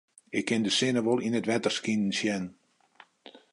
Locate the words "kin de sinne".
0.47-1.01